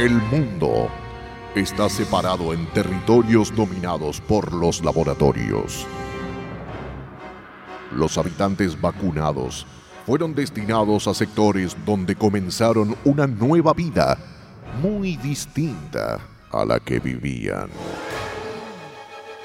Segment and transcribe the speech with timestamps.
[0.00, 0.88] El mundo
[1.54, 5.86] está separado en territorios dominados por los laboratorios.
[7.92, 9.66] Los habitantes vacunados
[10.06, 14.16] fueron destinados a sectores donde comenzaron una nueva vida
[14.80, 16.18] muy distinta
[16.50, 17.68] a la que vivían.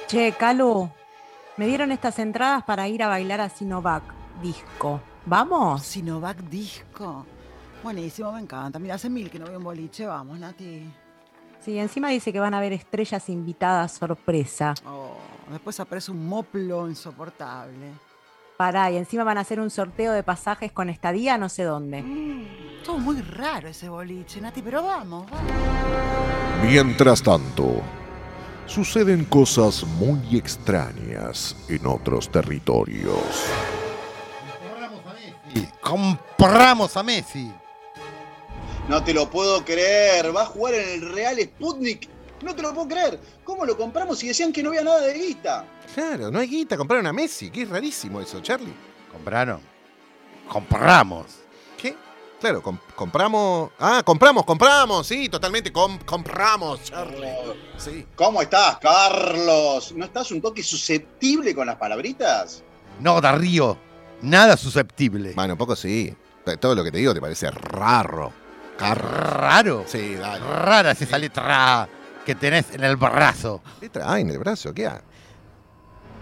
[0.07, 0.89] Che, Calu,
[1.57, 4.03] me dieron estas entradas para ir a bailar a Sinovac
[4.41, 5.01] Disco.
[5.25, 5.81] ¿Vamos?
[5.83, 7.25] Sinovac Disco.
[7.85, 8.79] Buenísimo, me encanta.
[8.79, 10.07] Mira, hace mil que no veo un boliche.
[10.07, 10.91] Vamos, Nati.
[11.59, 14.73] Sí, encima dice que van a haber estrellas invitadas sorpresa.
[14.87, 15.15] Oh,
[15.51, 17.91] después aparece un moplo insoportable.
[18.57, 22.01] Pará, y encima van a hacer un sorteo de pasajes con estadía no sé dónde.
[22.01, 25.51] Mm, todo muy raro ese boliche, Nati, pero vamos, vamos.
[26.63, 27.83] Mientras tanto,
[28.65, 33.45] suceden cosas muy extrañas en otros territorios.
[35.53, 37.53] Y compramos a Messi.
[38.87, 40.35] No te lo puedo creer.
[40.35, 42.07] Va a jugar en el Real Sputnik.
[42.43, 43.19] No te lo puedo creer.
[43.43, 45.65] ¿Cómo lo compramos y decían que no había nada de guita?
[45.93, 47.49] Claro, no hay guita, compraron a Messi.
[47.49, 48.73] Qué rarísimo eso, Charlie.
[49.11, 49.61] ¿Compraron?
[50.47, 51.25] Compramos.
[51.77, 51.95] ¿Qué?
[52.39, 53.71] Claro, com- compramos.
[53.79, 55.71] Ah, compramos, compramos, sí, totalmente.
[55.71, 57.27] com- compramos, Charlie.
[57.77, 58.05] Sí.
[58.15, 59.93] ¿Cómo estás, Carlos?
[59.95, 62.63] ¿No estás un toque susceptible con las palabritas?
[62.99, 63.77] No, Darío.
[64.21, 65.33] Nada susceptible.
[65.33, 66.15] Bueno, un poco sí.
[66.59, 68.31] Todo lo que te digo te parece raro.
[68.79, 69.85] Raro.
[69.87, 70.45] Sí, dale.
[70.45, 71.87] Rara es esa letra
[72.25, 73.61] que tenés en el brazo.
[73.81, 75.01] Letra A en el brazo, ¿qué A?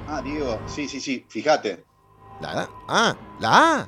[0.07, 1.83] Ah, Diego, sí, sí, sí, fíjate.
[2.41, 2.69] La A.
[2.87, 3.87] Ah, la A.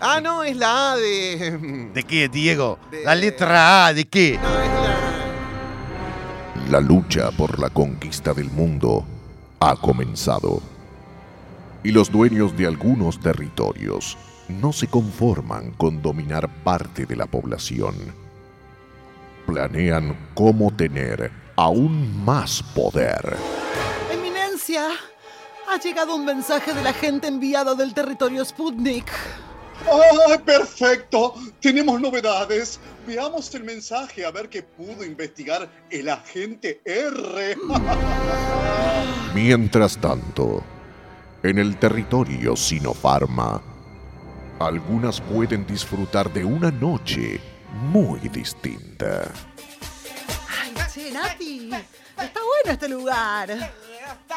[0.00, 1.90] Ah, no, es la A de.
[1.92, 2.78] ¿De qué, Diego?
[2.90, 4.38] De- La letra A, ¿de qué?
[4.42, 4.96] No, es la.
[6.70, 9.04] La lucha por la conquista del mundo
[9.60, 10.60] ha comenzado.
[11.82, 17.94] Y los dueños de algunos territorios no se conforman con dominar parte de la población.
[19.46, 23.36] Planean cómo tener aún más poder.
[24.12, 24.88] Eminencia,
[25.68, 29.10] ha llegado un mensaje del agente enviado del territorio Sputnik.
[29.84, 31.34] ¡Ay, perfecto!
[31.60, 32.80] Tenemos novedades.
[33.06, 37.56] Veamos el mensaje a ver qué pudo investigar el agente R.
[39.34, 40.64] Mientras tanto,
[41.42, 43.62] en el territorio Sinopharma,
[44.58, 47.40] algunas pueden disfrutar de una noche
[47.90, 49.30] muy distinta.
[50.62, 53.72] Ay, che, Nati, está bueno este lugar.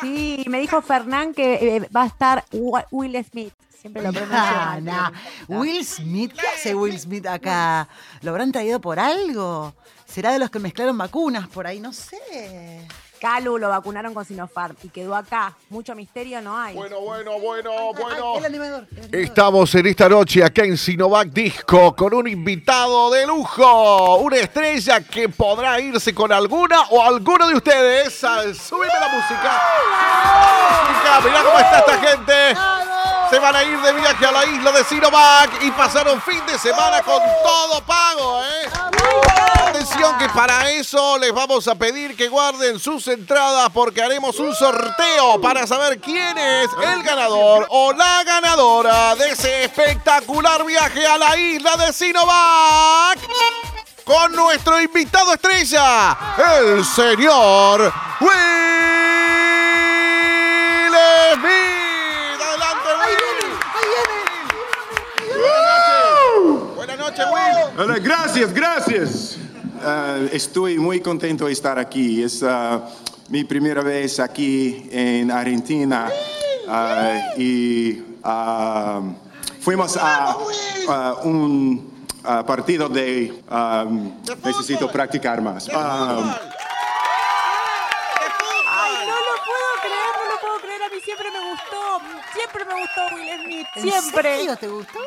[0.01, 2.45] Sí, me dijo Fernán que eh, va a estar
[2.91, 3.53] Will Smith.
[3.79, 5.11] Siempre lo pronuncio Ah, nah.
[5.47, 7.87] Will Smith, ¿qué hace Will Smith acá?
[8.21, 9.73] ¿Lo habrán traído por algo?
[10.05, 11.79] ¿Será de los que mezclaron vacunas por ahí?
[11.79, 12.85] No sé.
[13.19, 15.53] Calu lo vacunaron con Sinopharm y quedó acá.
[15.69, 16.73] Mucho misterio no hay.
[16.75, 18.87] Bueno, bueno, bueno, Ay, el animador.
[18.91, 19.19] el animador.
[19.19, 25.01] Estamos en esta noche acá en Sinovac Disco con un invitado de lujo, una estrella
[25.01, 28.13] que podrá irse con alguna o alguno de ustedes.
[28.13, 29.61] Súbeme la música.
[30.89, 32.57] Música, Mirá cómo está esta gente.
[33.29, 36.57] Se van a ir de viaje a la isla de Sinovac y pasaron fin de
[36.57, 38.69] semana con todo pago, ¿eh?
[39.67, 44.53] Atención que para eso les vamos a pedir que guarden sus entradas porque haremos un
[44.53, 51.17] sorteo para saber quién es el ganador o la ganadora de ese espectacular viaje a
[51.17, 53.19] la isla de Sinovac.
[54.03, 58.78] Con nuestro invitado estrella, el señor Will
[67.87, 69.37] gracias, gracias.
[69.81, 72.21] Ah, estoy muy contento de estar aquí.
[72.23, 72.81] Es ah,
[73.29, 76.09] mi primera vez aquí en Argentina
[76.71, 79.01] Ah, y ah,
[79.59, 80.35] fuimos a,
[80.87, 83.41] a un ah, partido de...
[83.49, 83.85] ah,
[84.45, 85.67] necesito practicar más.
[85.73, 86.39] Ah,
[88.67, 90.83] Ay, no lo puedo creer, no lo puedo creer.
[90.83, 92.01] A mí siempre me gustó.
[92.35, 93.67] Siempre me gustó Will Smith.
[93.77, 94.37] ¿En Siempre.
[94.37, 94.99] serio te gustó?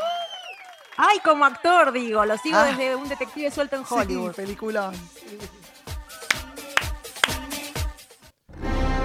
[0.97, 2.25] Ay, como actor, digo.
[2.25, 2.65] Lo sigo Ah.
[2.67, 4.31] desde un detective suelto en Hollywood.
[4.35, 4.95] Sí, peliculón.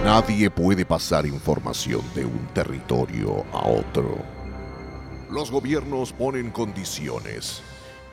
[0.03, 4.17] Nadie puede pasar información de un territorio a otro.
[5.29, 7.61] Los gobiernos ponen condiciones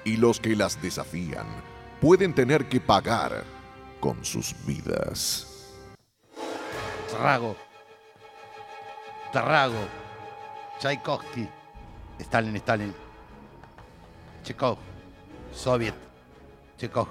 [0.05, 1.47] y los que las desafían
[2.01, 3.45] pueden tener que pagar
[4.01, 5.47] con sus vidas.
[7.11, 7.57] Trago.
[9.33, 9.87] Trago.
[10.81, 11.49] Tchaikovsky.
[12.19, 12.95] Stalin, Stalin.
[14.45, 14.79] Chekhov.
[15.53, 15.95] Soviet.
[16.79, 17.09] Chekhov.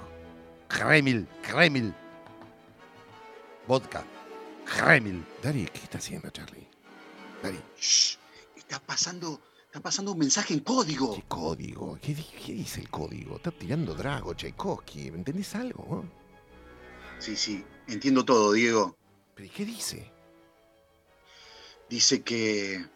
[0.68, 1.92] Kreml, Kreml.
[3.66, 4.04] Vodka.
[4.64, 5.22] Kreml.
[5.42, 6.66] Dari, ¿qué está haciendo, Charlie?
[7.42, 7.60] Dari.
[7.78, 8.16] Shh,
[8.56, 11.16] está pasando Está pasando un mensaje en código.
[11.16, 11.98] ¿Qué código?
[12.00, 13.34] ¿Qué, di- qué dice el código?
[13.38, 15.10] Está tirando Drago, Tchaikovsky.
[15.10, 16.04] ¿Me entendés algo?
[17.18, 18.96] Sí, sí, entiendo todo, Diego.
[19.34, 20.12] ¿Pero y qué dice?
[21.90, 22.86] Dice que.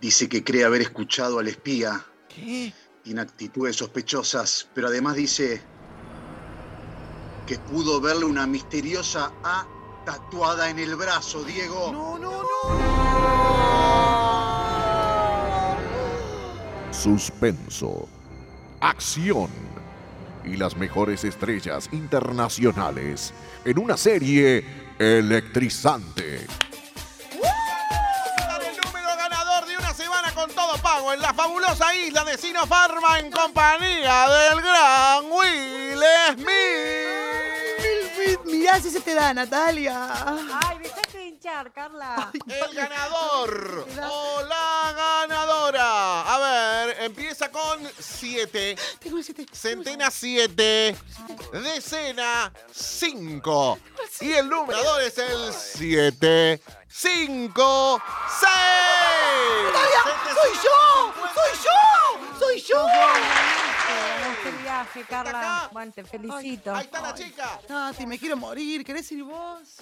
[0.00, 2.06] Dice que cree haber escuchado al espía.
[2.28, 2.72] ¿Qué?
[3.06, 5.62] Tiene actitudes sospechosas, pero además dice
[7.46, 9.64] que pudo verle una misteriosa A
[10.04, 11.92] tatuada en el brazo, Diego.
[11.92, 12.48] No, no, no.
[16.90, 18.08] Suspenso,
[18.80, 19.50] acción
[20.44, 23.32] y las mejores estrellas internacionales
[23.64, 24.64] en una serie
[24.98, 26.44] electrizante.
[30.96, 36.02] Pago en la fabulosa isla de Sinopharma en compañía del gran Will
[36.34, 36.46] Smith.
[37.78, 40.08] Will Smith, mirá si se te da, Natalia.
[40.64, 41.15] Ay, dejate
[41.46, 42.32] de hinchar, Carla.
[42.46, 46.22] El ganador o la ganadora.
[46.22, 48.76] A ver, empieza con 7.
[48.98, 49.46] Tengo el siete.
[49.52, 50.96] Centena 7.
[51.52, 53.78] Decena 5.
[54.20, 56.62] Y el número es el 7.
[56.88, 58.02] 5.
[58.40, 58.50] 6.
[60.34, 61.12] ¡Soy yo!
[61.34, 62.38] ¡Soy yo!
[62.38, 62.86] ¡Soy yo!
[64.36, 65.04] Este viaje.
[65.08, 65.68] Carla.
[65.72, 66.74] Bueno, te felicito.
[66.74, 67.60] Ahí está la chica.
[67.68, 68.84] Nati, me quiero morir.
[68.84, 69.80] ¿Querés ir vos?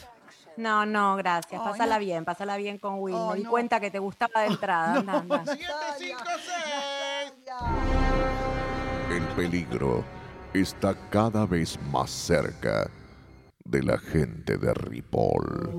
[0.57, 1.61] No, no, gracias.
[1.65, 2.01] Ay, Pásala no.
[2.01, 3.15] bien, pásala bien con Will.
[3.17, 3.51] Ay, Me di no.
[3.51, 4.95] cuenta que te gustaba de entrada.
[5.01, 5.43] Anda, anda.
[5.45, 5.65] 7,
[5.99, 6.19] 5,
[9.11, 9.17] 6.
[9.17, 10.05] El peligro
[10.53, 12.91] está cada vez más cerca
[13.65, 15.71] de la gente de Ripoll.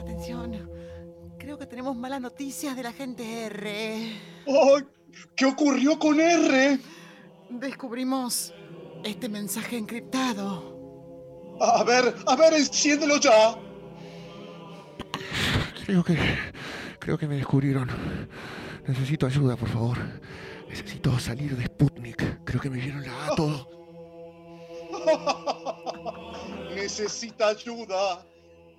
[0.00, 0.70] Atención.
[1.38, 3.70] Creo que tenemos malas noticias de la gente R.
[4.46, 4.84] ¡Ay!
[5.36, 6.78] ¿Qué ocurrió con R?
[7.50, 8.54] Descubrimos
[9.04, 10.81] este mensaje encriptado.
[11.64, 13.54] A ver, a ver, enciéndelo ya.
[15.86, 16.18] Creo que.
[16.98, 17.88] Creo que me descubrieron.
[18.86, 19.98] Necesito ayuda, por favor.
[20.68, 22.42] Necesito salir de Sputnik.
[22.44, 23.68] Creo que me vieron la A todo.
[26.74, 28.24] Necesita ayuda.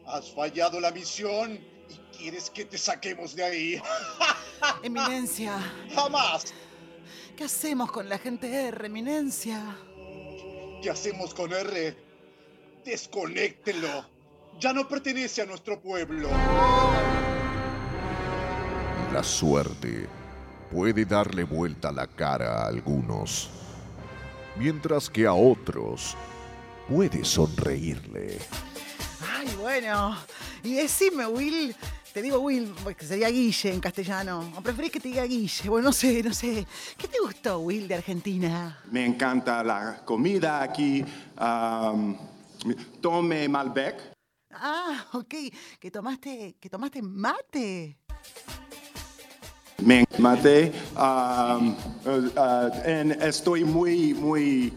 [0.06, 1.53] Has fallado la misión
[1.89, 3.81] y quieres que te saquemos de ahí.
[4.83, 5.57] Eminencia,
[5.95, 6.53] Jamás.
[7.38, 9.77] ¿qué hacemos con la gente R, Eminencia?
[10.81, 11.95] ¿Qué hacemos con R?
[12.85, 14.06] Desconéctenlo.
[14.59, 16.30] Ya no pertenece a nuestro pueblo.
[19.12, 20.07] La suerte
[20.71, 23.50] puede darle vuelta la cara a algunos,
[24.57, 26.15] mientras que a otros
[26.89, 28.38] puede sonreírle.
[29.36, 30.18] Ay, bueno.
[30.63, 31.75] Y decime, Will.
[32.13, 34.53] Te digo Will, porque sería Guille en castellano.
[34.56, 35.68] ¿O preferís que te diga Guille?
[35.68, 36.68] Bueno, no sé, no sé.
[36.95, 38.79] ¿Qué te gustó, Will, de Argentina?
[38.91, 41.03] Me encanta la comida aquí.
[41.39, 42.15] um,
[43.01, 43.95] tome Malbec.
[44.51, 45.33] Ah, ok.
[45.80, 47.98] Que tomaste, que tomaste mate.
[49.81, 50.71] Me mate.
[50.95, 51.75] um,
[52.06, 54.71] uh, uh, and estoy muy, muy,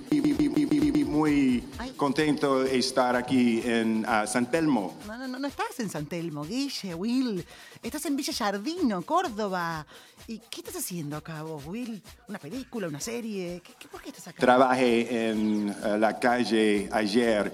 [1.07, 1.93] muy Ay.
[1.97, 4.97] contento de estar aquí en uh, San Telmo.
[5.07, 7.45] No, no, no, no estás en San Telmo, Guille, Will.
[7.83, 9.87] Estás en Villa Yardino, Córdoba.
[10.27, 12.03] ¿Y qué estás haciendo acá vos, Will?
[12.27, 13.61] ¿Una película, una serie?
[13.63, 14.39] ¿Qué, qué- por qué estás acá?
[14.41, 17.53] Trabajé en uh, la calle ayer.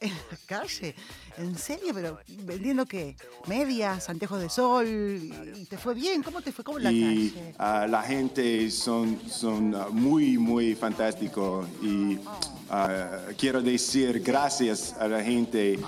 [0.00, 0.94] ¿En la calle?
[1.36, 1.92] ¿En serio?
[1.92, 3.16] ¿Pero vendiendo qué?
[3.46, 4.86] ¿Medias, anteojos de sol?
[4.88, 6.22] ¿Y ¿Te fue bien?
[6.22, 6.64] ¿Cómo te fue?
[6.64, 7.54] ¿Cómo en la y calle?
[7.58, 11.66] uh, la gente son, son uh, muy, muy fantástico.
[11.82, 15.78] Y uh, quiero decir gracias a la gente.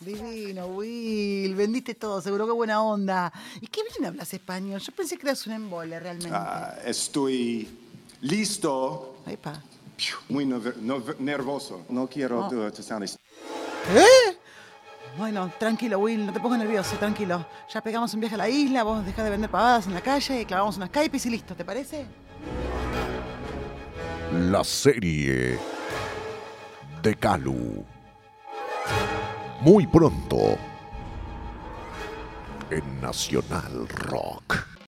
[0.00, 1.54] Divino, Will.
[1.54, 3.30] Vendiste todo, seguro que buena onda.
[3.60, 4.80] ¿Y qué bien hablas español?
[4.80, 6.34] Yo pensé que eras un embole realmente.
[6.34, 7.68] Uh, estoy
[8.22, 9.62] listo, Epa.
[10.28, 11.84] Muy nerv- nerv- nervoso.
[11.88, 13.04] No quiero to- to sound
[13.94, 14.36] ¿Eh?
[15.16, 17.46] Bueno, tranquilo, Will, no te pongas nervioso, tranquilo.
[17.72, 20.44] Ya pegamos un viaje a la isla, vos dejás de vender pavadas en la calle,
[20.44, 22.06] clavamos unas caipes y listo, ¿te parece?
[24.50, 25.58] La serie
[27.02, 27.84] de Calu.
[29.60, 30.56] Muy pronto
[32.70, 34.66] en Nacional Rock.